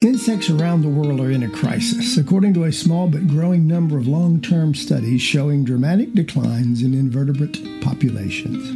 Insects 0.00 0.48
around 0.48 0.82
the 0.82 0.88
world 0.88 1.18
are 1.18 1.32
in 1.32 1.42
a 1.42 1.50
crisis, 1.50 2.16
according 2.16 2.54
to 2.54 2.62
a 2.62 2.72
small 2.72 3.08
but 3.08 3.26
growing 3.26 3.66
number 3.66 3.98
of 3.98 4.06
long 4.06 4.40
term 4.40 4.72
studies 4.72 5.20
showing 5.20 5.64
dramatic 5.64 6.14
declines 6.14 6.82
in 6.82 6.94
invertebrate 6.94 7.82
populations. 7.82 8.70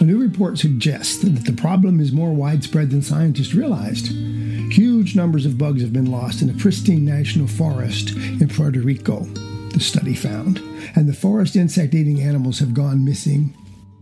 A 0.00 0.04
new 0.04 0.18
report 0.18 0.56
suggests 0.56 1.18
that 1.18 1.44
the 1.44 1.52
problem 1.52 2.00
is 2.00 2.12
more 2.12 2.32
widespread 2.32 2.88
than 2.88 3.02
scientists 3.02 3.52
realized. 3.52 4.06
Huge 4.72 5.14
numbers 5.14 5.44
of 5.44 5.58
bugs 5.58 5.82
have 5.82 5.92
been 5.92 6.10
lost 6.10 6.40
in 6.40 6.48
a 6.48 6.54
pristine 6.54 7.04
national 7.04 7.46
forest 7.46 8.12
in 8.12 8.48
Puerto 8.48 8.80
Rico, 8.80 9.24
the 9.74 9.80
study 9.80 10.14
found, 10.14 10.60
and 10.96 11.10
the 11.10 11.12
forest 11.12 11.56
insect 11.56 11.92
eating 11.92 12.22
animals 12.22 12.58
have 12.60 12.72
gone 12.72 13.04
missing 13.04 13.54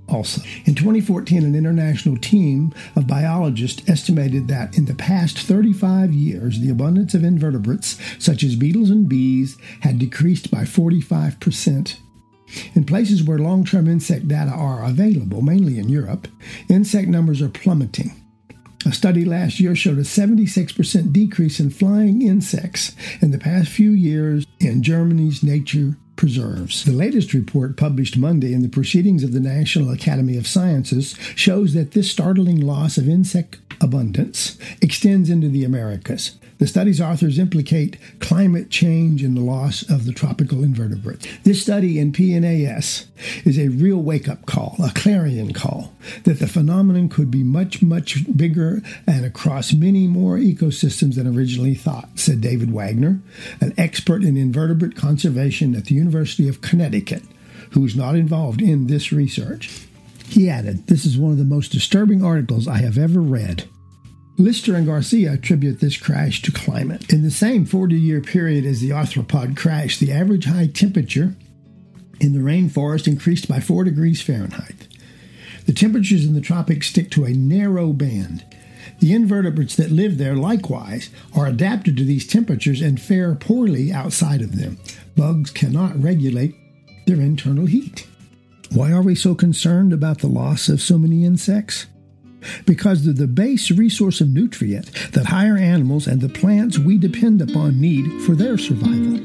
also. 0.09 0.43
In 0.65 0.75
2014, 0.75 1.45
an 1.45 1.55
international 1.55 2.17
team 2.17 2.73
of 2.97 3.07
biologists 3.07 3.89
estimated 3.89 4.49
that 4.49 4.77
in 4.77 4.87
the 4.87 4.95
past 4.95 5.39
35 5.39 6.13
years, 6.13 6.61
the 6.61 6.71
abundance 6.71 7.15
of 7.15 7.25
invertebrates, 7.25 7.99
such 8.19 8.43
as 8.43 8.57
beetles 8.57 8.91
and 8.91 9.09
bees, 9.09 9.59
had 9.81 9.99
decreased 9.99 10.51
by 10.51 10.63
45%. 10.63 11.97
In 12.75 12.85
places 12.85 13.23
where 13.23 13.39
long 13.39 13.65
term 13.65 13.89
insect 13.89 14.29
data 14.29 14.51
are 14.51 14.85
available, 14.85 15.43
mainly 15.43 15.79
in 15.79 15.89
Europe, 15.89 16.29
insect 16.69 17.09
numbers 17.09 17.43
are 17.43 17.49
plummeting. 17.49 18.13
A 18.87 18.93
study 18.93 19.25
last 19.25 19.61
year 19.61 19.75
showed 19.75 19.99
a 19.99 20.03
76% 20.03 21.13
decrease 21.13 21.61
in 21.61 21.69
flying 21.71 22.23
insects 22.23 22.95
in 23.21 23.33
the 23.33 23.39
past 23.39 23.69
few 23.69 23.91
years 23.91 24.47
in 24.61 24.83
Germany's 24.83 25.43
Nature 25.43 25.97
preserves. 26.19 26.85
The 26.85 26.93
latest 26.93 27.33
report 27.33 27.79
published 27.79 28.19
Monday 28.19 28.53
in 28.53 28.61
the 28.61 28.69
Proceedings 28.69 29.25
of 29.25 29.33
the 29.33 29.41
National 29.41 29.91
Academy 29.91 30.37
of 30.37 30.47
Sciences 30.47 31.17
shows 31.35 31.73
that 31.73 31.93
this 31.93 32.11
startling 32.11 32.61
loss 32.61 32.99
of 32.99 33.09
insect 33.09 33.59
abundance 33.81 34.59
extends 34.83 35.31
into 35.31 35.49
the 35.49 35.65
Americas. 35.65 36.38
The 36.59 36.67
study's 36.67 37.01
authors 37.01 37.39
implicate 37.39 37.99
climate 38.19 38.69
change 38.69 39.23
in 39.23 39.35
the 39.35 39.41
loss 39.41 39.89
of 39.89 40.05
the 40.05 40.13
tropical 40.13 40.65
invertebrates. 40.65 41.27
This 41.45 41.63
study 41.63 41.99
in 42.01 42.13
PNAS 42.13 43.07
is 43.45 43.59
a 43.59 43.69
real 43.69 43.99
wake 43.99 44.29
up 44.29 44.45
call, 44.47 44.77
a 44.83 44.91
clarion 44.93 45.53
call, 45.53 45.95
that 46.25 46.41
the 46.41 46.49
phenomenon 46.49 47.09
could 47.09 47.31
be 47.31 47.45
much, 47.45 47.81
much 47.81 48.25
bigger 48.37 48.83
and 49.07 49.25
across 49.25 49.73
many 49.73 50.09
more 50.09 50.37
ecosystems 50.37 51.15
than 51.15 51.33
originally 51.33 51.75
thought, 51.75 52.09
said 52.17 52.41
David 52.41 52.73
Wagner, 52.73 53.21
an 53.61 53.73
expert 53.79 54.25
in 54.25 54.37
invertebrate 54.37 54.97
conservation 54.97 55.77
at 55.77 55.85
the 55.85 55.95
University 55.95 56.49
of 56.49 56.61
Connecticut, 56.61 57.23
who 57.71 57.85
is 57.85 57.95
not 57.95 58.17
involved 58.17 58.61
in 58.61 58.89
this 58.89 59.13
research. 59.13 59.87
He 60.29 60.51
added, 60.51 60.89
This 60.89 61.07
is 61.07 61.17
one 61.17 61.33
of 61.33 61.39
the 61.39 61.45
most 61.45 61.71
disturbing 61.71 62.25
articles 62.25 62.67
I 62.67 62.79
have 62.79 62.99
ever 62.99 63.21
read. 63.21 63.69
Lister 64.41 64.77
and 64.77 64.87
Garcia 64.87 65.33
attribute 65.33 65.81
this 65.81 65.97
crash 65.97 66.43
to 66.43 66.53
climate. 66.53 67.13
In 67.13 67.25
the 67.25 67.31
same 67.31 67.67
40 67.67 67.97
year 67.97 68.21
period 68.21 68.65
as 68.65 68.81
the 68.81 68.91
arthropod 68.91 69.57
crash, 69.57 69.99
the 69.99 70.13
average 70.13 70.45
high 70.45 70.69
temperature 70.69 71.35
in 72.21 72.35
the 72.35 72.39
rainforest 72.39 73.09
increased 73.09 73.49
by 73.49 73.59
4 73.59 73.83
degrees 73.83 74.23
Fahrenheit. 74.23 74.87
The 75.67 75.73
temperatures 75.73 76.25
in 76.25 76.35
the 76.35 76.41
tropics 76.41 76.87
stick 76.87 77.11
to 77.11 77.25
a 77.25 77.33
narrow 77.33 77.93
band. 77.93 78.45
The 79.01 79.13
invertebrates 79.13 79.75
that 79.75 79.91
live 79.91 80.19
there, 80.19 80.37
likewise, 80.37 81.11
are 81.37 81.47
adapted 81.47 81.97
to 81.97 82.05
these 82.05 82.27
temperatures 82.27 82.81
and 82.81 83.01
fare 83.01 83.35
poorly 83.35 83.93
outside 83.93 84.41
of 84.41 84.57
them. 84.57 84.79
Bugs 85.17 85.51
cannot 85.51 86.01
regulate 86.01 86.55
their 87.07 87.21
internal 87.21 87.67
heat. 87.67 88.07
Why 88.73 88.93
are 88.93 89.03
we 89.03 89.17
so 89.17 89.35
concerned 89.35 89.93
about 89.93 90.19
the 90.19 90.29
loss 90.29 90.69
of 90.69 90.81
so 90.81 90.97
many 90.97 91.25
insects? 91.25 91.87
Because 92.67 93.05
they're 93.05 93.15
the 93.15 93.27
base 93.27 93.71
resource 93.71 94.21
of 94.21 94.29
nutrient 94.29 94.91
that 95.13 95.27
higher 95.27 95.57
animals 95.57 96.07
and 96.07 96.21
the 96.21 96.29
plants 96.29 96.79
we 96.79 96.99
depend 96.99 97.41
upon 97.43 97.81
need 97.81 98.23
for 98.27 98.35
their 98.35 98.59
survival. 98.59 99.19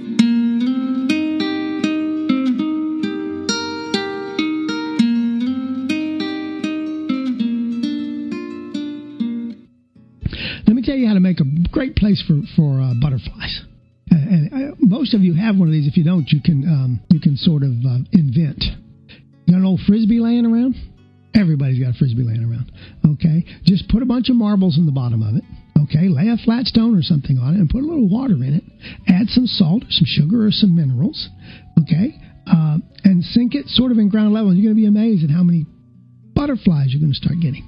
Let 10.66 10.76
me 10.76 10.82
tell 10.82 10.96
you 10.96 11.08
how 11.08 11.14
to 11.14 11.20
make 11.20 11.40
a 11.40 11.46
great 11.72 11.96
place 11.96 12.24
for 12.26 12.42
for 12.56 12.82
uh, 12.82 12.94
butterflies. 13.00 13.62
And, 14.10 14.74
most 14.80 15.14
of 15.14 15.22
you 15.22 15.34
have 15.34 15.58
one 15.58 15.68
of 15.68 15.72
these. 15.72 15.88
If 15.88 15.98
you 15.98 16.04
don't, 16.04 16.30
you 16.30 16.42
can 16.42 16.64
um, 16.68 17.02
you 17.10 17.20
can 17.20 17.36
sort 17.36 17.64
of 17.64 17.72
uh, 17.72 18.06
invent. 18.12 18.64
You 19.46 19.54
got 19.54 19.60
an 19.60 19.66
old 19.66 19.82
frisbee 19.88 20.20
laying 20.20 20.46
around? 20.46 20.76
Everybody's 21.36 21.80
got 21.80 21.96
a 21.96 21.98
frisbee 21.98 22.24
laying 22.24 22.44
around. 22.44 22.72
Okay, 23.06 23.46
just 23.66 23.90
put 23.90 24.04
a 24.04 24.06
bunch 24.06 24.30
of 24.30 24.36
marbles 24.36 24.78
in 24.78 24.86
the 24.86 24.92
bottom 24.92 25.24
of 25.24 25.36
it. 25.36 25.44
Okay, 25.84 26.08
lay 26.08 26.30
a 26.30 26.38
flat 26.46 26.66
stone 26.66 26.98
or 26.98 27.02
something 27.02 27.38
on 27.38 27.56
it 27.56 27.60
and 27.60 27.70
put 27.70 27.84
a 27.84 27.88
little 27.88 28.08
water 28.08 28.36
in 28.36 28.54
it. 28.54 28.64
Add 29.08 29.28
some 29.30 29.48
salt 29.48 29.84
or 29.84 29.92
some 29.92 30.06
sugar 30.06 30.46
or 30.46 30.52
some 30.52 30.76
minerals. 30.76 31.30
Okay, 31.82 32.16
uh, 32.48 32.78
and 33.04 33.24
sink 33.24 33.56
it 33.56 33.68
sort 33.68 33.92
of 33.92 33.98
in 33.98 34.10
ground 34.10 34.34
level. 34.34 34.52
And 34.52 34.60
you're 34.60 34.72
going 34.72 34.78
to 34.78 34.82
be 34.82 34.88
amazed 34.88 35.24
at 35.24 35.30
how 35.34 35.44
many 35.44 35.66
butterflies 36.36 36.94
you're 36.94 37.02
going 37.02 37.12
to 37.12 37.20
start 37.20 37.42
getting. 37.42 37.68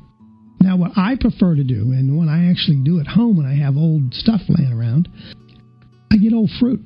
Now, 0.62 0.78
what 0.78 0.92
I 0.96 1.18
prefer 1.20 1.56
to 1.56 1.64
do, 1.64 1.92
and 1.92 2.18
what 2.18 2.30
I 2.30 2.50
actually 2.50 2.82
do 2.84 3.00
at 3.00 3.08
home 3.08 3.38
when 3.38 3.46
I 3.46 3.56
have 3.58 3.76
old 3.76 4.14
stuff 4.14 4.42
laying 4.48 4.72
around, 4.72 5.10
I 6.12 6.18
get 6.18 6.34
old 6.34 6.50
fruit. 6.60 6.82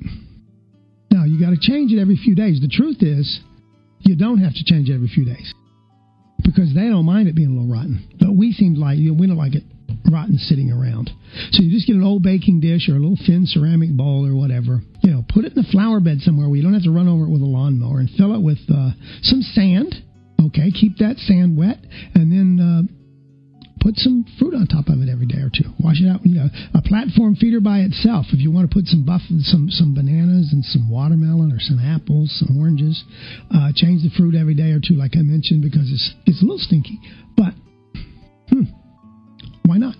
Now, 1.12 1.24
you 1.24 1.40
got 1.40 1.50
to 1.50 1.60
change 1.60 1.92
it 1.92 2.00
every 2.00 2.16
few 2.16 2.34
days. 2.34 2.60
The 2.60 2.68
truth 2.68 2.98
is, 3.00 3.40
you 4.00 4.16
don't 4.16 4.38
have 4.38 4.54
to 4.54 4.64
change 4.64 4.88
it 4.88 4.94
every 4.94 5.08
few 5.08 5.24
days 5.24 5.54
because 6.44 6.74
they 6.74 6.88
don't 6.88 7.04
mind 7.04 7.28
it 7.28 7.34
being 7.34 7.50
a 7.50 7.60
little 7.60 7.72
rotten. 7.72 8.08
But 8.18 8.34
we 8.34 8.52
seem 8.52 8.74
like 8.74 8.98
you 8.98 9.12
know, 9.12 9.18
we 9.18 9.26
don't 9.26 9.36
like 9.36 9.54
it 9.54 9.64
rotten 10.10 10.38
sitting 10.38 10.70
around. 10.70 11.10
So 11.52 11.62
you 11.62 11.70
just 11.70 11.86
get 11.86 11.96
an 11.96 12.02
old 12.02 12.22
baking 12.22 12.60
dish 12.60 12.88
or 12.88 12.96
a 12.96 13.00
little 13.00 13.18
thin 13.26 13.46
ceramic 13.46 13.90
bowl 13.90 14.26
or 14.26 14.34
whatever. 14.34 14.80
You 15.02 15.10
know, 15.10 15.24
put 15.28 15.44
it 15.44 15.56
in 15.56 15.62
the 15.62 15.68
flower 15.70 16.00
bed 16.00 16.20
somewhere 16.20 16.48
where 16.48 16.56
you 16.56 16.62
don't 16.62 16.74
have 16.74 16.84
to 16.84 16.90
run 16.90 17.08
over 17.08 17.24
it 17.24 17.30
with 17.30 17.42
a 17.42 17.46
lawnmower 17.46 18.00
and 18.00 18.10
fill 18.16 18.34
it 18.34 18.42
with 18.42 18.58
uh, 18.68 18.90
some 19.22 19.42
sand. 19.42 19.94
Okay, 20.40 20.70
keep 20.72 20.96
that 20.98 21.18
sand 21.18 21.56
wet, 21.56 21.76
and 22.14 22.32
then 22.32 22.58
uh, 22.58 22.99
put 23.80 23.96
some 23.96 24.24
fruit 24.38 24.54
on 24.54 24.66
top 24.68 24.88
of 24.88 25.00
it 25.00 25.08
every 25.08 25.26
day 25.26 25.40
or 25.40 25.50
two. 25.50 25.66
Wash 25.80 26.00
it 26.00 26.08
out. 26.08 26.20
You 26.24 26.36
know, 26.36 26.48
a 26.74 26.82
platform 26.82 27.34
feeder 27.34 27.60
by 27.60 27.80
itself. 27.80 28.26
If 28.30 28.40
you 28.40 28.52
want 28.52 28.70
to 28.70 28.74
put 28.74 28.86
some 28.86 29.04
buff, 29.04 29.22
some 29.26 29.68
some 29.70 29.94
bananas 29.94 30.52
and 30.52 30.64
some 30.64 30.88
watermelon 30.88 31.50
or 31.50 31.58
some 31.58 31.80
apples, 31.80 32.30
some 32.38 32.56
oranges, 32.60 33.02
uh, 33.50 33.72
change 33.74 34.04
the 34.04 34.12
fruit 34.16 34.36
every 34.36 34.54
day 34.54 34.70
or 34.76 34.80
two, 34.80 34.94
like 34.94 35.16
I 35.16 35.22
mentioned, 35.22 35.62
because 35.62 35.90
it's 35.90 36.14
it's 36.26 36.42
a 36.42 36.44
little 36.44 36.60
stinky. 36.60 37.00
But 37.36 37.56
hmm, 38.52 38.68
why 39.64 39.78
not? 39.78 39.96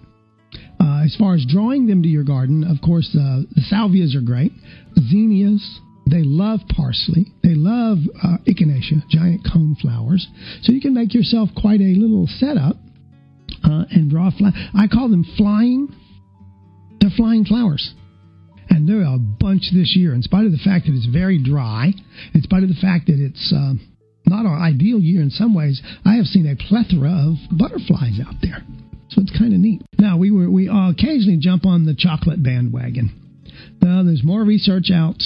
Uh, 0.78 1.04
as 1.04 1.16
far 1.16 1.34
as 1.34 1.44
drawing 1.48 1.86
them 1.86 2.02
to 2.02 2.08
your 2.08 2.24
garden, 2.24 2.64
of 2.64 2.80
course, 2.84 3.08
uh, 3.12 3.44
the 3.52 3.64
salvias 3.70 4.14
are 4.16 4.24
great. 4.24 4.52
Zinnias, 4.96 5.80
they 6.06 6.22
love 6.22 6.60
parsley. 6.74 7.32
They 7.42 7.54
love 7.54 7.98
uh, 8.22 8.38
echinacea, 8.48 9.08
giant 9.08 9.46
cone 9.50 9.76
flowers. 9.80 10.26
So 10.62 10.72
you 10.72 10.80
can 10.80 10.94
make 10.94 11.14
yourself 11.14 11.50
quite 11.54 11.80
a 11.80 11.94
little 11.96 12.26
setup 12.26 12.76
uh, 13.70 13.84
and 13.90 14.10
draw 14.10 14.30
fly. 14.30 14.50
I 14.74 14.86
call 14.88 15.08
them 15.08 15.24
flying. 15.36 15.88
They're 17.00 17.10
flying 17.16 17.44
flowers. 17.44 17.94
And 18.68 18.88
there 18.88 19.00
are 19.00 19.16
a 19.16 19.18
bunch 19.18 19.70
this 19.72 19.94
year, 19.96 20.14
in 20.14 20.22
spite 20.22 20.46
of 20.46 20.52
the 20.52 20.62
fact 20.64 20.86
that 20.86 20.94
it's 20.94 21.06
very 21.06 21.42
dry, 21.42 21.92
in 22.34 22.42
spite 22.42 22.62
of 22.62 22.68
the 22.68 22.80
fact 22.80 23.06
that 23.06 23.18
it's 23.18 23.52
uh, 23.52 23.74
not 24.26 24.46
our 24.46 24.58
ideal 24.60 25.00
year 25.00 25.22
in 25.22 25.30
some 25.30 25.54
ways, 25.54 25.82
I 26.04 26.14
have 26.16 26.26
seen 26.26 26.46
a 26.46 26.54
plethora 26.54 27.10
of 27.10 27.58
butterflies 27.58 28.20
out 28.24 28.34
there. 28.42 28.62
So 29.08 29.22
it's 29.22 29.36
kind 29.36 29.52
of 29.52 29.58
neat. 29.58 29.82
Now, 29.98 30.18
we, 30.18 30.30
were, 30.30 30.48
we 30.48 30.68
occasionally 30.68 31.38
jump 31.40 31.66
on 31.66 31.84
the 31.84 31.96
chocolate 31.98 32.42
bandwagon. 32.44 33.10
Now, 33.82 34.04
there's 34.04 34.22
more 34.22 34.44
research 34.44 34.90
out 34.94 35.20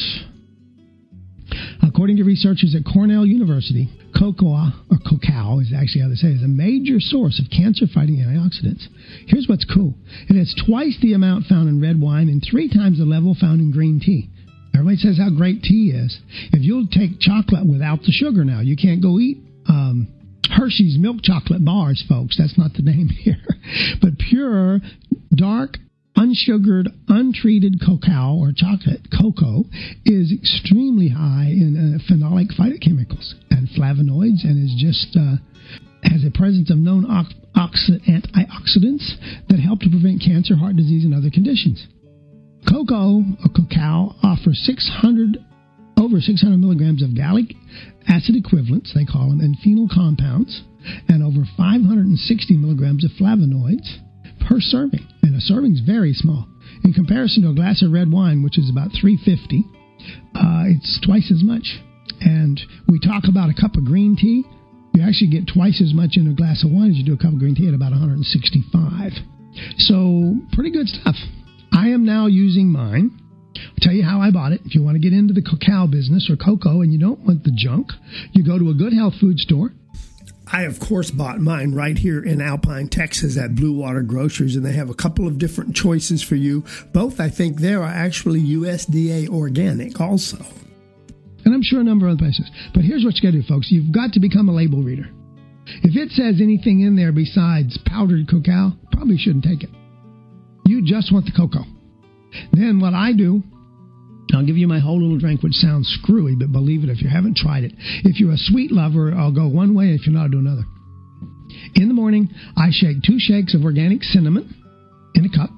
According 1.82 2.16
to 2.16 2.24
researchers 2.24 2.74
at 2.74 2.84
Cornell 2.90 3.26
University, 3.26 3.88
cocoa, 4.18 4.72
or 4.90 4.98
cacao 4.98 5.43
is 5.68 5.72
actually 5.76 6.02
how 6.02 6.08
they 6.08 6.14
say 6.14 6.28
it, 6.28 6.36
is 6.36 6.42
a 6.42 6.48
major 6.48 7.00
source 7.00 7.40
of 7.40 7.50
cancer 7.50 7.86
fighting 7.92 8.16
antioxidants. 8.16 8.86
Here's 9.26 9.48
what's 9.48 9.64
cool 9.64 9.94
it 10.28 10.36
has 10.36 10.54
twice 10.66 10.96
the 11.00 11.14
amount 11.14 11.46
found 11.46 11.68
in 11.68 11.80
red 11.80 12.00
wine 12.00 12.28
and 12.28 12.42
three 12.42 12.68
times 12.68 12.98
the 12.98 13.04
level 13.04 13.36
found 13.38 13.60
in 13.60 13.72
green 13.72 14.00
tea. 14.00 14.30
Everybody 14.74 14.96
says 14.96 15.18
how 15.18 15.30
great 15.30 15.62
tea 15.62 15.92
is. 15.94 16.18
If 16.52 16.62
you'll 16.62 16.88
take 16.88 17.20
chocolate 17.20 17.66
without 17.66 18.00
the 18.02 18.10
sugar 18.10 18.44
now, 18.44 18.60
you 18.60 18.76
can't 18.76 19.00
go 19.00 19.18
eat 19.20 19.38
um, 19.68 20.08
Hershey's 20.50 20.98
milk 20.98 21.22
chocolate 21.22 21.64
bars, 21.64 22.04
folks. 22.08 22.36
That's 22.36 22.58
not 22.58 22.72
the 22.74 22.82
name 22.82 23.08
here. 23.22 23.36
But 24.00 24.18
pure, 24.18 24.80
dark 25.34 25.78
unsugared, 26.16 26.88
untreated 27.08 27.80
cacao 27.80 28.38
or 28.38 28.52
chocolate 28.54 29.06
cocoa 29.10 29.64
is 30.04 30.32
extremely 30.32 31.08
high 31.08 31.50
in 31.50 31.74
uh, 31.74 31.98
phenolic 32.06 32.54
phytochemicals 32.58 33.34
and 33.50 33.68
flavonoids, 33.68 34.44
and 34.44 34.62
is 34.62 34.74
just 34.78 35.16
uh, 35.16 35.36
has 36.02 36.24
a 36.24 36.30
presence 36.30 36.70
of 36.70 36.78
known 36.78 37.04
oxi- 37.04 38.00
antioxidants 38.06 39.14
that 39.48 39.58
help 39.58 39.80
to 39.80 39.90
prevent 39.90 40.22
cancer, 40.22 40.56
heart 40.56 40.76
disease, 40.76 41.04
and 41.04 41.14
other 41.14 41.30
conditions. 41.30 41.86
Cocoa 42.68 43.22
or 43.42 43.50
cacao 43.54 44.14
offers 44.22 44.62
600 44.64 45.38
over 45.96 46.20
600 46.20 46.58
milligrams 46.58 47.02
of 47.02 47.14
gallic 47.14 47.54
acid 48.08 48.34
equivalents, 48.36 48.92
they 48.94 49.04
call 49.04 49.30
them, 49.30 49.40
and 49.40 49.56
phenol 49.62 49.88
compounds, 49.92 50.62
and 51.08 51.22
over 51.22 51.46
560 51.56 52.56
milligrams 52.56 53.04
of 53.04 53.10
flavonoids 53.12 54.03
per 54.48 54.60
serving. 54.60 55.06
And 55.22 55.34
a 55.34 55.40
serving 55.40 55.72
is 55.72 55.80
very 55.80 56.12
small. 56.12 56.46
In 56.84 56.92
comparison 56.92 57.42
to 57.42 57.50
a 57.50 57.54
glass 57.54 57.82
of 57.82 57.92
red 57.92 58.10
wine, 58.12 58.42
which 58.42 58.58
is 58.58 58.70
about 58.70 58.90
350, 58.92 59.64
uh, 60.34 60.64
it's 60.68 61.00
twice 61.04 61.32
as 61.32 61.42
much. 61.42 61.80
And 62.20 62.60
we 62.88 62.98
talk 63.00 63.24
about 63.28 63.50
a 63.50 63.54
cup 63.54 63.76
of 63.76 63.84
green 63.84 64.16
tea. 64.16 64.44
You 64.92 65.02
actually 65.02 65.30
get 65.30 65.48
twice 65.48 65.80
as 65.82 65.92
much 65.92 66.16
in 66.16 66.28
a 66.28 66.34
glass 66.34 66.64
of 66.64 66.70
wine 66.70 66.90
as 66.90 66.96
you 66.96 67.04
do 67.04 67.14
a 67.14 67.18
cup 67.18 67.32
of 67.32 67.38
green 67.38 67.54
tea 67.54 67.68
at 67.68 67.74
about 67.74 67.90
165. 67.90 69.12
So, 69.78 70.36
pretty 70.52 70.70
good 70.70 70.88
stuff. 70.88 71.16
I 71.72 71.88
am 71.88 72.04
now 72.04 72.26
using 72.26 72.70
mine. 72.70 73.18
I'll 73.56 73.80
tell 73.80 73.92
you 73.92 74.04
how 74.04 74.20
I 74.20 74.30
bought 74.30 74.52
it. 74.52 74.60
If 74.64 74.74
you 74.74 74.82
want 74.82 74.96
to 74.96 75.02
get 75.02 75.12
into 75.12 75.32
the 75.34 75.42
cacao 75.42 75.86
business 75.86 76.28
or 76.30 76.36
cocoa 76.36 76.82
and 76.82 76.92
you 76.92 76.98
don't 76.98 77.20
want 77.20 77.44
the 77.44 77.52
junk, 77.54 77.88
you 78.32 78.44
go 78.44 78.58
to 78.58 78.70
a 78.70 78.74
good 78.74 78.92
health 78.92 79.14
food 79.20 79.38
store. 79.38 79.72
I, 80.54 80.62
of 80.62 80.78
course, 80.78 81.10
bought 81.10 81.40
mine 81.40 81.74
right 81.74 81.98
here 81.98 82.22
in 82.22 82.40
Alpine, 82.40 82.86
Texas 82.86 83.36
at 83.36 83.56
Blue 83.56 83.72
Water 83.72 84.02
Grocers, 84.02 84.54
and 84.54 84.64
they 84.64 84.74
have 84.74 84.88
a 84.88 84.94
couple 84.94 85.26
of 85.26 85.36
different 85.36 85.74
choices 85.74 86.22
for 86.22 86.36
you. 86.36 86.62
Both, 86.92 87.18
I 87.18 87.28
think, 87.28 87.58
there 87.58 87.82
are 87.82 87.90
actually 87.90 88.40
USDA 88.40 89.28
organic 89.30 90.00
also. 90.00 90.38
And 91.44 91.52
I'm 91.52 91.62
sure 91.64 91.80
a 91.80 91.84
number 91.84 92.06
of 92.06 92.12
other 92.12 92.18
places. 92.20 92.48
But 92.72 92.84
here's 92.84 93.04
what 93.04 93.16
you 93.16 93.22
got 93.22 93.32
to 93.32 93.42
do, 93.42 93.48
folks. 93.48 93.72
You've 93.72 93.90
got 93.90 94.12
to 94.12 94.20
become 94.20 94.48
a 94.48 94.54
label 94.54 94.80
reader. 94.80 95.10
If 95.82 95.96
it 95.96 96.10
says 96.12 96.40
anything 96.40 96.82
in 96.82 96.94
there 96.94 97.10
besides 97.10 97.76
powdered 97.84 98.28
cacao, 98.28 98.74
probably 98.92 99.18
shouldn't 99.18 99.42
take 99.42 99.64
it. 99.64 99.70
You 100.66 100.86
just 100.86 101.12
want 101.12 101.26
the 101.26 101.32
cocoa. 101.32 101.64
Then 102.52 102.78
what 102.78 102.94
I 102.94 103.12
do, 103.12 103.42
I'll 104.36 104.46
give 104.46 104.56
you 104.56 104.68
my 104.68 104.80
whole 104.80 105.00
little 105.00 105.18
drink, 105.18 105.42
which 105.42 105.54
sounds 105.54 105.88
screwy, 106.00 106.34
but 106.34 106.52
believe 106.52 106.84
it 106.84 106.90
if 106.90 107.02
you 107.02 107.08
haven't 107.08 107.36
tried 107.36 107.64
it. 107.64 107.72
If 108.04 108.20
you're 108.20 108.32
a 108.32 108.38
sweet 108.38 108.72
lover, 108.72 109.12
I'll 109.14 109.34
go 109.34 109.48
one 109.48 109.74
way. 109.74 109.94
If 109.94 110.06
you're 110.06 110.14
not, 110.14 110.24
I'll 110.24 110.30
do 110.30 110.38
another. 110.38 110.64
In 111.74 111.88
the 111.88 111.94
morning, 111.94 112.30
I 112.56 112.68
shake 112.70 113.02
two 113.02 113.18
shakes 113.18 113.54
of 113.54 113.64
organic 113.64 114.02
cinnamon 114.02 114.54
in 115.14 115.24
a 115.24 115.28
cup. 115.28 115.50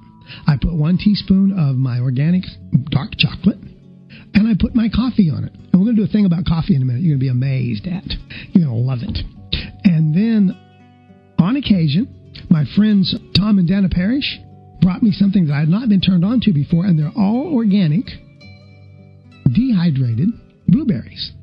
I 0.45 0.55
put 0.61 0.73
one 0.73 0.97
teaspoon 0.97 1.57
of 1.57 1.75
my 1.75 1.99
organic 1.99 2.43
dark 2.91 3.11
chocolate, 3.17 3.57
and 4.33 4.47
I 4.47 4.53
put 4.59 4.75
my 4.75 4.89
coffee 4.93 5.29
on 5.29 5.45
it. 5.45 5.53
And 5.53 5.81
we're 5.81 5.85
going 5.85 5.95
to 5.95 6.05
do 6.05 6.09
a 6.09 6.11
thing 6.11 6.25
about 6.25 6.45
coffee 6.45 6.75
in 6.75 6.81
a 6.81 6.85
minute. 6.85 7.01
You're 7.01 7.17
going 7.17 7.21
to 7.21 7.25
be 7.25 7.31
amazed 7.31 7.87
at. 7.87 8.03
You're 8.51 8.65
going 8.65 8.75
to 8.75 8.87
love 8.87 8.99
it. 9.01 9.17
And 9.83 10.13
then, 10.13 10.55
on 11.39 11.55
occasion, 11.55 12.13
my 12.49 12.65
friends 12.75 13.15
Tom 13.35 13.57
and 13.57 13.67
Dana 13.67 13.89
Parrish 13.89 14.39
brought 14.81 15.01
me 15.01 15.11
something 15.11 15.47
that 15.47 15.53
I 15.53 15.59
had 15.59 15.69
not 15.69 15.89
been 15.89 16.01
turned 16.01 16.25
on 16.25 16.41
to 16.41 16.53
before, 16.53 16.85
and 16.85 16.99
they're 16.99 17.11
all 17.15 17.53
organic, 17.53 18.05
dehydrated 19.57 20.29
blueberries. 20.67 21.33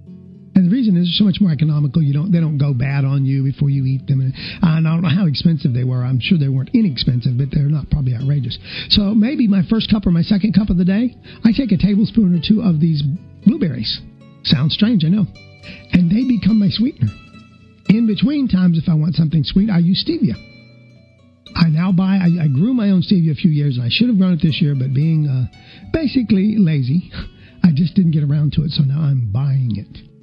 And 0.55 0.71
the 0.71 0.71
reason 0.71 0.97
is 0.97 1.19
so 1.19 1.25
much 1.25 1.39
more 1.41 1.51
economical. 1.51 2.01
You 2.01 2.15
don't 2.15 2.31
they 2.31 2.39
don't 2.39 2.59
go 2.59 2.73
bad 2.73 3.05
on 3.05 3.27
you 3.27 3.43
before 3.43 3.71
you 3.71 3.85
eat 3.87 4.07
them. 4.07 4.21
And 4.23 4.33
I 4.63 4.79
don't 4.79 5.03
know 5.03 5.11
how 5.11 5.27
expensive 5.27 5.75
they 5.75 5.83
were. 5.83 6.05
I'm 6.05 6.21
sure 6.21 6.39
they 6.39 6.49
weren't 6.49 6.71
inexpensive, 6.73 7.37
but 7.37 7.49
they're 7.51 7.67
not 7.67 7.91
probably 7.91 8.15
outrageous. 8.15 8.57
So 8.91 9.15
maybe 9.19 9.49
my 9.49 9.63
first 9.69 9.91
cup 9.91 10.07
or 10.07 10.13
my 10.13 10.23
second 10.23 10.55
cup 10.55 10.71
of 10.71 10.79
the 10.79 10.85
day, 10.87 11.17
I 11.43 11.51
take 11.51 11.73
a 11.73 11.77
tablespoon 11.77 12.39
or 12.39 12.39
two 12.39 12.63
of 12.63 12.79
these 12.79 13.03
blueberries. 13.45 14.01
Sounds 14.45 14.75
strange, 14.75 15.05
I 15.05 15.09
know. 15.09 15.27
And 15.91 16.07
they 16.07 16.23
become 16.23 16.61
my 16.61 16.71
sweetener. 16.71 17.11
In 17.89 18.07
between 18.07 18.47
times, 18.47 18.79
if 18.79 18.89
I 18.89 18.95
want 18.95 19.17
something 19.17 19.43
sweet, 19.43 19.71
I 19.71 19.79
use 19.79 20.07
stevia. 20.07 20.39
I 21.57 21.69
now 21.69 21.93
buy, 21.93 22.19
I, 22.19 22.45
I, 22.45 22.49
grew 22.49 22.75
my 22.75 22.91
own 22.91 23.03
stevia 23.03 23.31
a 23.31 23.35
few 23.35 23.51
years, 23.51 23.77
and 23.77 23.85
I 23.85 23.89
should 23.89 24.09
have 24.09 24.19
grown 24.19 24.33
it 24.33 24.43
this 24.43 24.61
year, 24.61 24.75
but 24.75 24.93
being 24.93 25.29
uh, 25.29 25.47
basically 25.93 26.57
lazy, 26.59 27.13
just 27.75 27.95
didn't 27.95 28.13
get 28.13 28.23
around 28.23 28.53
to 28.55 28.63
it, 28.63 28.71
so 28.71 28.83
now 28.83 29.01
I'm 29.01 29.31
buying 29.33 29.77
it. 29.77 30.15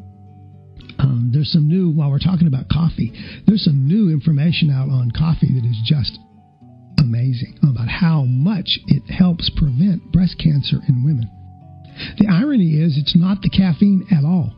Um, 1.00 1.32
there's 1.34 1.52
some 1.52 1.68
new, 1.68 1.90
while 1.90 2.12
we're 2.12 2.20
talking 2.20 2.48
about 2.48 2.70
coffee, 2.70 3.12
there's 3.48 3.64
some 3.64 3.88
new 3.88 4.10
information 4.10 4.70
out 4.70 4.90
on 4.90 5.12
coffee 5.12 5.50
that 5.54 5.66
is 5.66 5.80
just 5.84 6.20
amazing 7.00 7.58
about 7.64 7.90
how 7.90 8.24
much 8.24 8.80
it 8.88 9.04
helps 9.10 9.50
prevent 9.58 10.12
breast 10.12 10.38
cancer 10.38 10.78
in 10.88 11.04
women. 11.04 11.30
The 12.18 12.30
irony 12.30 12.78
is, 12.80 12.98
it's 12.98 13.18
not 13.18 13.42
the 13.42 13.50
caffeine 13.50 14.06
at 14.12 14.24
all. 14.24 14.54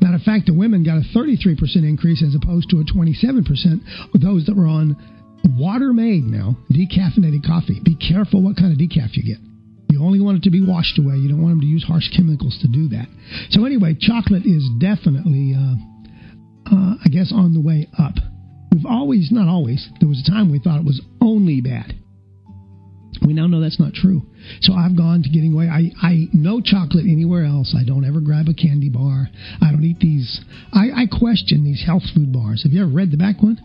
Matter 0.00 0.16
of 0.16 0.22
fact, 0.22 0.46
the 0.46 0.54
women 0.54 0.84
got 0.84 0.98
a 0.98 1.06
33% 1.16 1.56
increase 1.86 2.22
as 2.22 2.34
opposed 2.34 2.68
to 2.70 2.80
a 2.80 2.84
27% 2.84 4.12
with 4.12 4.22
those 4.22 4.44
that 4.46 4.56
were 4.56 4.66
on 4.66 4.96
water 5.56 5.92
made 5.92 6.24
now, 6.24 6.56
decaffeinated 6.72 7.46
coffee. 7.46 7.80
Be 7.82 7.96
careful 7.96 8.42
what 8.42 8.56
kind 8.56 8.72
of 8.72 8.78
decaf 8.78 9.16
you 9.16 9.22
get. 9.22 9.53
You 9.94 10.02
only 10.02 10.18
want 10.18 10.38
it 10.38 10.42
to 10.42 10.50
be 10.50 10.58
washed 10.60 10.98
away. 10.98 11.14
You 11.14 11.28
don't 11.28 11.40
want 11.40 11.52
them 11.52 11.60
to 11.60 11.70
use 11.70 11.84
harsh 11.86 12.10
chemicals 12.10 12.58
to 12.62 12.68
do 12.68 12.88
that. 12.88 13.06
So 13.50 13.64
anyway, 13.64 13.94
chocolate 13.94 14.42
is 14.44 14.68
definitely, 14.80 15.54
uh, 15.54 15.78
uh, 16.66 16.94
I 16.98 17.08
guess, 17.14 17.30
on 17.30 17.54
the 17.54 17.62
way 17.62 17.86
up. 17.96 18.18
We've 18.72 18.90
always, 18.90 19.30
not 19.30 19.46
always, 19.46 19.88
there 20.00 20.08
was 20.08 20.18
a 20.18 20.28
time 20.28 20.50
we 20.50 20.58
thought 20.58 20.80
it 20.80 20.84
was 20.84 21.00
only 21.22 21.60
bad. 21.60 21.94
We 23.24 23.34
now 23.34 23.46
know 23.46 23.60
that's 23.60 23.78
not 23.78 23.94
true. 23.94 24.26
So 24.62 24.74
I've 24.74 24.96
gone 24.96 25.22
to 25.22 25.30
getting 25.30 25.54
away. 25.54 25.68
I, 25.70 25.94
I 26.02 26.26
eat 26.26 26.34
no 26.34 26.60
chocolate 26.60 27.06
anywhere 27.06 27.44
else. 27.44 27.72
I 27.78 27.86
don't 27.86 28.04
ever 28.04 28.20
grab 28.20 28.48
a 28.48 28.54
candy 28.54 28.90
bar. 28.90 29.28
I 29.62 29.70
don't 29.70 29.84
eat 29.84 30.00
these. 30.00 30.42
I, 30.72 30.90
I 30.90 31.06
question 31.06 31.62
these 31.62 31.84
health 31.86 32.02
food 32.16 32.32
bars. 32.32 32.64
Have 32.64 32.72
you 32.72 32.82
ever 32.82 32.90
read 32.90 33.12
the 33.12 33.16
back 33.16 33.40
one? 33.40 33.62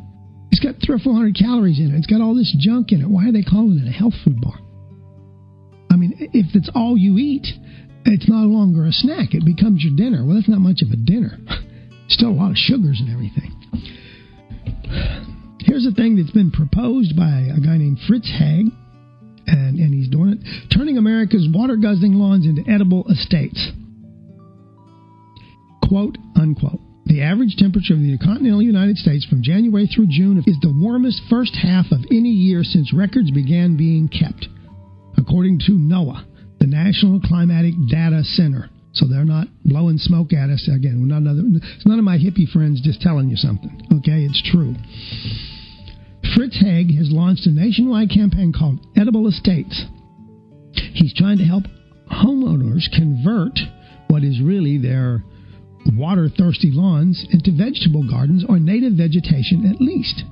It's 0.52 0.62
got 0.62 0.75
three 0.86 0.94
or 0.96 1.00
four 1.00 1.14
hundred 1.14 1.36
calories 1.36 1.80
in 1.80 1.90
it. 1.90 1.98
It's 1.98 2.06
got 2.06 2.22
all 2.22 2.36
this 2.36 2.56
junk 2.60 2.92
in 2.92 3.02
it. 3.02 3.10
Why 3.10 3.28
are 3.28 3.32
they 3.32 3.42
calling 3.42 3.82
it 3.82 3.90
a 3.90 3.92
health 3.92 4.14
food 4.24 4.40
bar? 4.40 4.60
If 6.19 6.56
it's 6.56 6.69
all 6.75 6.98
you 6.98 7.18
eat, 7.18 7.48
it's 8.06 8.27
no 8.27 8.48
longer 8.48 8.86
a 8.86 8.92
snack. 8.92 9.33
It 9.33 9.45
becomes 9.45 9.83
your 9.83 9.95
dinner. 9.95 10.25
Well, 10.25 10.36
that's 10.36 10.50
not 10.50 10.60
much 10.60 10.81
of 10.81 10.92
a 10.92 10.98
dinner. 10.98 11.38
Still 12.10 12.30
a 12.30 12.38
lot 12.38 12.51
of 12.51 12.57
sugars 12.57 13.00
and 13.00 13.12
everything. 13.12 13.56
Here's 15.60 15.86
a 15.86 15.92
thing 15.92 16.18
that's 16.18 16.31
been 16.31 16.51
proposed 16.51 17.16
by 17.16 17.48
a 17.56 17.60
guy 17.60 17.77
named 17.77 18.00
Fritz 18.07 18.27
Haeg, 18.27 18.66
and, 19.45 19.80
and 19.80 19.94
he's 19.94 20.10
doing 20.10 20.33
it 20.33 20.39
turning 20.74 20.98
America's 20.98 21.48
water 21.54 21.75
guzzling 21.75 22.13
lawns 22.13 22.45
into 22.45 22.63
edible 22.69 23.06
estates. 23.10 23.72
Quote 25.88 26.18
unquote. 26.36 26.81
The 27.06 27.24
average 27.24 27.56
temperature 27.57 27.94
of 27.94 28.00
the 28.00 28.18
continental 28.24 28.62
United 28.62 28.98
States 28.98 29.25
from 29.25 29.42
January 29.42 29.88
through 29.88 30.07
June 30.10 30.44
is 30.45 30.57
the 30.62 30.72
warmest 30.72 31.22
first 31.30 31.56
half 31.56 31.86
of 31.92 32.06
any 32.12 32.30
year 32.30 32.63
since 32.63 32.94
records 32.94 33.31
began 33.31 33.77
being 33.77 34.07
kept, 34.07 34.48
according 35.19 35.60
to 35.68 35.74
NOAA, 35.74 36.25
the 36.60 36.68
National 36.68 37.19
Climatic 37.19 37.74
Data 37.89 38.24
Center. 38.24 38.69
So 38.94 39.06
they're 39.07 39.25
not 39.25 39.48
blowing 39.66 39.98
smoke 39.98 40.33
at 40.33 40.50
us 40.50 40.68
again. 40.74 41.00
We're 41.00 41.13
not 41.13 41.21
another, 41.21 41.44
it's 41.45 41.86
none 41.86 42.00
of 42.00 42.06
my 42.06 42.18
hippie 42.18 42.50
friends 42.50 42.81
just 42.81 43.01
telling 43.01 43.30
you 43.30 43.36
something. 43.36 43.69
Okay, 44.00 44.25
it's 44.25 44.42
true. 44.51 44.74
Fritz 46.36 46.57
Haeg 46.63 46.98
has 46.98 47.12
launched 47.12 47.45
a 47.45 47.51
nationwide 47.51 48.10
campaign 48.10 48.51
called 48.51 48.80
Edible 48.98 49.27
Estates. 49.27 49.86
He's 50.94 51.13
trying 51.13 51.38
to 51.38 51.45
help 51.45 51.63
homeowners 52.12 52.89
convert 52.95 53.60
what 54.08 54.24
is 54.24 54.41
really 54.41 54.77
their 54.77 55.24
water 55.96 56.27
thirsty 56.29 56.72
lawns 56.74 57.25
into 57.32 57.51
vegetable 57.55 58.08
gardens 58.10 58.44
or 58.48 58.60
native 58.60 58.94
vegetation 58.94 59.70
at 59.70 59.79
least. 59.79 60.24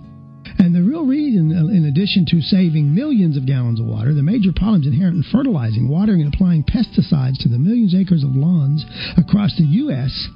And 0.59 0.75
the 0.75 0.81
real 0.81 1.05
reason, 1.05 1.51
addition 1.88 2.25
to 2.29 2.41
saving 2.41 2.94
millions 2.94 3.38
of 3.38 3.46
gallons 3.46 3.79
of 3.79 3.86
water, 3.86 4.13
the 4.13 4.24
major 4.24 4.51
problems 4.56 4.88
inherent 4.88 5.17
in 5.17 5.24
fertilizing, 5.32 5.89
watering, 5.89 6.22
and 6.22 6.34
applying 6.34 6.63
pesticides 6.63 7.39
to 7.39 7.50
the 7.50 7.58
millions 7.58 7.94
of 7.94 8.01
acres 8.01 8.24
of 8.24 8.36
lawns 8.36 8.86
across 9.17 9.56
the 9.58 9.65
U.S. 9.88 10.27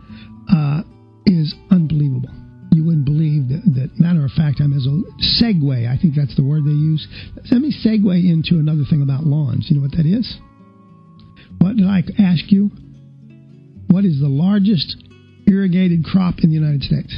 Uh, 0.50 0.81
is 1.25 1.53
unbelievable. 1.70 2.29
You 2.72 2.86
wouldn't 2.86 3.05
believe 3.05 3.50
that, 3.50 3.63
that. 3.75 4.00
Matter 4.00 4.24
of 4.24 4.31
fact, 4.31 4.62
I'm 4.62 4.72
as 4.72 4.88
a 4.88 4.96
segue. 5.43 5.88
I 5.88 6.00
think 6.01 6.15
that's 6.15 6.36
the 6.36 6.43
word 6.43 6.63
they 6.63 6.72
use. 6.72 7.05
Let 7.51 7.62
me 7.62 7.75
segue 7.75 8.15
into 8.31 8.60
another 8.60 8.84
thing 8.89 9.01
about 9.01 9.24
lawns. 9.24 9.67
You 9.70 9.75
know 9.75 9.81
what 9.81 9.91
that 9.98 10.05
is? 10.05 10.38
What 11.60 11.75
did 11.75 11.86
I 11.86 12.03
ask 12.17 12.51
you? 12.51 12.72
What 13.88 14.05
is 14.05 14.20
the 14.20 14.29
largest 14.29 14.96
irrigated 15.48 16.05
crop 16.05 16.36
in 16.43 16.50
the 16.50 16.55
United 16.55 16.84
States? 16.84 17.13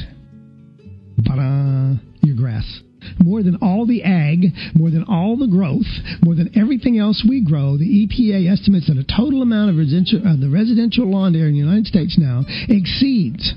Ta-da! 1.24 2.02
Your 2.22 2.36
grass. 2.36 2.80
More 3.22 3.42
than 3.42 3.56
all 3.56 3.86
the 3.86 4.02
ag, 4.02 4.52
more 4.74 4.90
than 4.90 5.04
all 5.04 5.36
the 5.36 5.46
growth, 5.46 5.88
more 6.22 6.34
than 6.34 6.56
everything 6.58 6.98
else 6.98 7.24
we 7.26 7.44
grow, 7.44 7.76
the 7.76 8.06
EPA 8.06 8.50
estimates 8.50 8.88
that 8.88 8.98
a 8.98 9.04
total 9.04 9.42
amount 9.42 9.70
of 9.70 9.76
residential, 9.76 10.20
uh, 10.26 10.36
the 10.36 10.50
residential 10.50 11.10
lawn 11.10 11.34
area 11.34 11.48
in 11.48 11.52
the 11.52 11.58
United 11.58 11.86
States 11.86 12.18
now 12.18 12.44
exceeds 12.68 13.54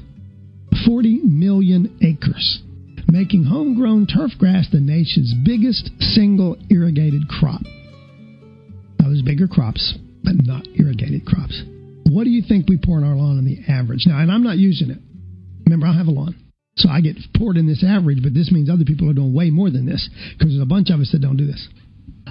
40 0.85 1.21
million 1.23 1.97
acres, 2.01 2.61
making 3.07 3.45
homegrown 3.45 4.07
turf 4.07 4.31
grass 4.37 4.67
the 4.71 4.79
nation's 4.79 5.33
biggest 5.45 5.89
single 5.99 6.57
irrigated 6.69 7.27
crop. 7.27 7.61
There's 9.17 9.21
bigger 9.25 9.47
crops, 9.47 9.97
but 10.23 10.35
not 10.45 10.67
irrigated 10.75 11.25
crops. 11.25 11.63
What 12.05 12.25
do 12.25 12.29
you 12.29 12.43
think 12.47 12.69
we 12.69 12.77
pour 12.77 12.99
in 12.99 13.03
our 13.03 13.15
lawn 13.15 13.37
on 13.37 13.45
the 13.45 13.59
average? 13.67 14.05
Now, 14.05 14.19
and 14.19 14.31
I'm 14.31 14.43
not 14.43 14.57
using 14.57 14.91
it. 14.91 14.99
Remember, 15.65 15.87
I 15.87 15.93
have 15.97 16.07
a 16.07 16.11
lawn. 16.11 16.35
So 16.77 16.89
I 16.89 17.01
get 17.01 17.17
poured 17.35 17.57
in 17.57 17.67
this 17.67 17.83
average, 17.83 18.21
but 18.21 18.33
this 18.33 18.51
means 18.51 18.69
other 18.69 18.85
people 18.85 19.09
are 19.09 19.13
doing 19.13 19.33
way 19.33 19.49
more 19.49 19.69
than 19.69 19.85
this 19.85 20.09
because 20.37 20.53
there's 20.53 20.61
a 20.61 20.65
bunch 20.65 20.89
of 20.89 20.99
us 20.99 21.11
that 21.11 21.21
don't 21.21 21.37
do 21.37 21.47
this. 21.47 21.67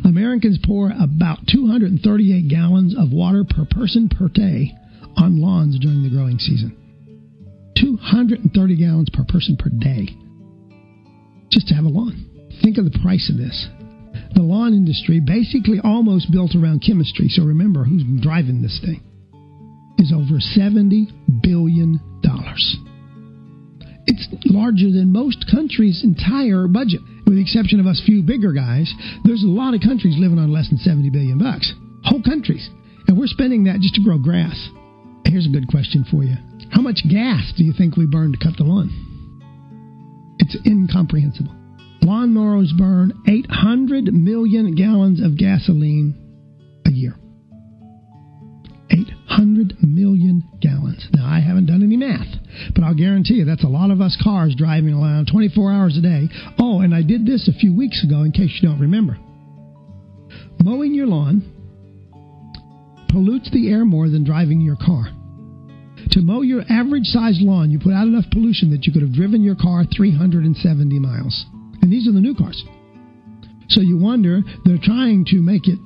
Americans 0.05 0.59
pour 0.65 0.91
about 0.91 1.47
238 1.51 2.49
gallons 2.49 2.95
of 2.97 3.13
water 3.13 3.45
per 3.49 3.65
person 3.69 4.09
per 4.09 4.29
day 4.29 4.73
on 5.17 5.41
lawns 5.41 5.79
during 5.81 6.03
the 6.03 6.11
growing 6.11 6.39
season. 6.39 6.77
230 7.77 8.77
gallons 8.77 9.11
per 9.13 9.25
person 9.25 9.57
per 9.57 9.71
day 9.71 10.09
just 11.51 11.69
to 11.69 11.75
have 11.75 11.85
a 11.85 11.89
lawn. 11.89 12.27
Think 12.63 12.79
of 12.79 12.85
the 12.85 12.99
price 13.03 13.31
of 13.31 13.39
this. 13.39 13.69
The 14.35 14.43
lawn 14.43 14.73
industry, 14.73 15.21
basically 15.21 15.81
almost 15.83 16.31
built 16.31 16.55
around 16.55 16.85
chemistry, 16.87 17.29
so 17.29 17.45
remember 17.45 17.85
who's 17.85 18.03
driving 18.21 18.63
this 18.63 18.81
thing, 18.81 19.03
is 19.99 20.13
over 20.13 20.39
$70 20.39 21.43
billion. 21.43 22.01
It's 24.07 24.29
larger 24.47 24.91
than 24.91 25.13
most 25.13 25.47
countries' 25.51 26.03
entire 26.05 26.69
budget, 26.69 27.01
with 27.27 27.35
the 27.35 27.43
exception 27.43 27.81
of 27.81 27.87
us 27.87 28.03
few 28.07 28.23
bigger 28.23 28.53
guys. 28.53 28.93
There's 29.25 29.43
a 29.43 29.49
lot 29.49 29.75
of 29.75 29.81
countries 29.81 30.17
living 30.19 30.39
on 30.39 30.53
less 30.53 30.69
than 30.69 30.79
70 30.79 31.11
billion 31.11 31.39
bucks. 31.39 31.73
Whole 32.05 32.23
countries. 32.23 32.69
And 33.09 33.19
we're 33.19 33.27
spending 33.27 33.65
that 33.65 33.81
just 33.81 33.95
to 33.97 34.03
grow 34.03 34.19
grass. 34.19 34.69
Here's 35.25 35.47
a 35.47 35.51
good 35.51 35.69
question 35.69 36.05
for 36.11 36.23
you. 36.23 36.37
How 36.71 36.81
much 36.83 37.03
gas 37.11 37.53
do 37.57 37.65
you 37.65 37.73
think 37.77 37.97
we 37.97 38.07
burn 38.07 38.33
to 38.33 38.39
cut 38.39 38.57
the 38.57 38.65
lawn? 38.65 38.91
It's 40.39 40.57
incomprehensible. 40.67 41.55
Lawnmowers 42.03 42.77
burn 42.79 43.13
800 43.27 44.15
million 44.15 44.75
gallons 44.77 45.21
of 45.21 45.37
gasoline 45.37 46.15
a 46.87 46.91
year. 46.91 47.17
800 48.91 49.83
guarantee 53.27 53.41
you 53.41 53.45
that's 53.45 53.65
a 53.65 53.69
lot 53.69 53.91
of 53.91 54.01
us 54.01 54.17
cars 54.23 54.55
driving 54.57 54.95
around 54.95 55.29
24 55.31 55.73
hours 55.73 55.97
a 55.97 56.03
day. 56.03 56.29
Oh, 56.59 56.81
and 56.81 56.95
I 56.95 57.03
did 57.03 57.27
this 57.27 57.49
a 57.49 57.59
few 57.59 57.77
weeks 57.77 58.05
ago 58.05 58.23
in 58.23 58.33
case 58.33 58.59
you 58.61 58.69
don't 58.69 58.81
remember. 58.81 59.17
Mowing 60.63 60.95
your 60.95 61.07
lawn 61.07 61.53
pollutes 63.09 63.51
the 63.53 63.71
air 63.71 63.85
more 63.85 64.09
than 64.09 64.25
driving 64.25 64.61
your 64.61 64.77
car. 64.77 65.07
To 66.11 66.21
mow 66.21 66.43
your 66.43 66.63
average 66.69 67.05
sized 67.05 67.41
lawn, 67.41 67.71
you 67.71 67.79
put 67.79 67.93
out 67.93 68.07
enough 68.07 68.25
pollution 68.31 68.71
that 68.71 68.85
you 68.85 68.93
could 68.93 69.03
have 69.03 69.13
driven 69.13 69.43
your 69.43 69.57
car 69.57 69.85
370 69.85 70.99
miles. 70.99 71.47
And 71.83 71.93
these 71.93 72.09
are 72.09 72.13
the 72.13 72.21
new 72.21 72.35
cars. 72.35 72.63
So 73.69 73.81
you 73.81 73.99
wonder, 73.99 74.41
they're 74.65 74.79
trying 74.83 75.25
to 75.29 75.37
make 75.37 75.67
it 75.67 75.79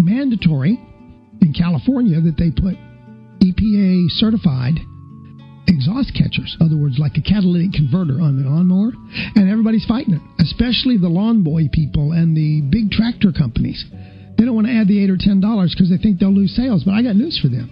mandatory 0.00 0.78
in 1.40 1.54
California 1.56 2.20
that 2.20 2.36
they 2.36 2.50
put 2.50 2.76
EPA 3.40 4.08
certified 4.10 4.78
exhaust 5.70 6.10
catchers, 6.12 6.58
other 6.60 6.76
words, 6.76 6.98
like 6.98 7.14
a 7.16 7.22
catalytic 7.22 7.72
converter 7.72 8.18
on 8.18 8.36
the 8.36 8.44
lawnmower, 8.44 8.90
and 9.38 9.48
everybody's 9.48 9.86
fighting 9.86 10.18
it, 10.18 10.22
especially 10.42 10.98
the 10.98 11.08
lawn 11.08 11.46
boy 11.46 11.70
people 11.70 12.12
and 12.12 12.36
the 12.36 12.60
big 12.68 12.90
tractor 12.90 13.30
companies. 13.30 13.86
They 14.36 14.44
don't 14.44 14.54
want 14.54 14.66
to 14.66 14.74
add 14.74 14.88
the 14.88 14.98
eight 14.98 15.10
or 15.10 15.16
ten 15.16 15.40
dollars 15.40 15.72
because 15.72 15.88
they 15.88 15.98
think 15.98 16.18
they'll 16.18 16.34
lose 16.34 16.56
sales. 16.56 16.82
But 16.84 16.98
I 16.98 17.02
got 17.02 17.14
news 17.14 17.38
for 17.38 17.48
them. 17.48 17.70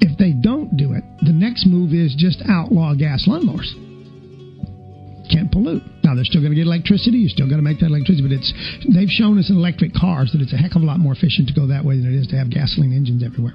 If 0.00 0.18
they 0.18 0.32
don't 0.32 0.76
do 0.76 0.92
it, 0.92 1.04
the 1.22 1.32
next 1.32 1.66
move 1.66 1.94
is 1.94 2.14
just 2.18 2.42
outlaw 2.48 2.94
gas 2.94 3.24
lawnmowers. 3.28 3.70
Can't 5.30 5.50
pollute. 5.50 5.82
Now 6.04 6.14
they're 6.14 6.28
still 6.28 6.42
going 6.42 6.52
to 6.52 6.58
get 6.58 6.66
electricity. 6.66 7.24
You're 7.24 7.32
still 7.32 7.48
going 7.48 7.62
to 7.62 7.64
make 7.64 7.80
that 7.80 7.88
electricity, 7.88 8.26
but 8.26 8.34
it's 8.34 8.52
they've 8.92 9.08
shown 9.08 9.38
us 9.38 9.48
in 9.48 9.56
electric 9.56 9.94
cars 9.94 10.32
that 10.32 10.42
it's 10.42 10.52
a 10.52 10.60
heck 10.60 10.76
of 10.76 10.82
a 10.82 10.84
lot 10.84 11.00
more 11.00 11.12
efficient 11.12 11.48
to 11.48 11.54
go 11.54 11.68
that 11.68 11.84
way 11.84 11.96
than 11.96 12.12
it 12.12 12.18
is 12.18 12.26
to 12.28 12.36
have 12.36 12.50
gasoline 12.50 12.92
engines 12.92 13.24
everywhere. 13.24 13.54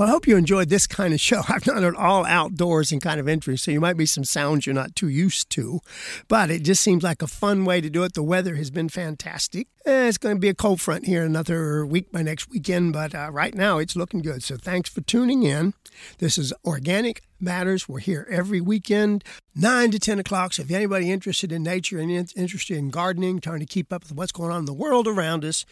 Well, 0.00 0.08
I 0.08 0.12
hope 0.12 0.26
you 0.26 0.38
enjoyed 0.38 0.70
this 0.70 0.86
kind 0.86 1.12
of 1.12 1.20
show. 1.20 1.42
I've 1.46 1.62
done 1.62 1.84
it 1.84 1.94
all 1.94 2.24
outdoors 2.24 2.90
and 2.90 3.02
kind 3.02 3.20
of 3.20 3.28
interesting, 3.28 3.58
so 3.58 3.70
you 3.70 3.82
might 3.82 3.98
be 3.98 4.06
some 4.06 4.24
sounds 4.24 4.64
you're 4.64 4.74
not 4.74 4.96
too 4.96 5.10
used 5.10 5.50
to, 5.50 5.80
but 6.26 6.50
it 6.50 6.62
just 6.62 6.80
seems 6.82 7.02
like 7.02 7.20
a 7.20 7.26
fun 7.26 7.66
way 7.66 7.82
to 7.82 7.90
do 7.90 8.02
it. 8.04 8.14
The 8.14 8.22
weather 8.22 8.54
has 8.54 8.70
been 8.70 8.88
fantastic. 8.88 9.68
Eh, 9.84 10.08
it's 10.08 10.16
going 10.16 10.36
to 10.36 10.40
be 10.40 10.48
a 10.48 10.54
cold 10.54 10.80
front 10.80 11.04
here 11.04 11.22
another 11.22 11.84
week 11.84 12.10
by 12.10 12.22
next 12.22 12.48
weekend, 12.48 12.94
but 12.94 13.14
uh, 13.14 13.28
right 13.30 13.54
now 13.54 13.76
it's 13.76 13.94
looking 13.94 14.22
good. 14.22 14.42
So 14.42 14.56
thanks 14.56 14.88
for 14.88 15.02
tuning 15.02 15.42
in. 15.42 15.74
This 16.16 16.38
is 16.38 16.54
Organic 16.64 17.20
Matters. 17.38 17.86
We're 17.86 17.98
here 17.98 18.26
every 18.30 18.62
weekend, 18.62 19.22
9 19.54 19.90
to 19.90 19.98
10 19.98 20.18
o'clock. 20.18 20.54
So 20.54 20.62
if 20.62 20.70
anybody 20.70 21.10
interested 21.12 21.52
in 21.52 21.62
nature 21.62 21.98
and 21.98 22.10
interested 22.10 22.78
in 22.78 22.88
gardening, 22.88 23.38
trying 23.38 23.60
to 23.60 23.66
keep 23.66 23.92
up 23.92 24.04
with 24.04 24.12
what's 24.12 24.32
going 24.32 24.50
on 24.50 24.60
in 24.60 24.64
the 24.64 24.72
world 24.72 25.06
around 25.06 25.44
us, 25.44 25.66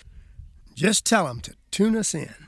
just 0.75 1.07
tell 1.07 1.25
them 1.25 1.41
to 1.41 1.55
tune 1.71 1.97
us 1.97 2.15
in. 2.15 2.48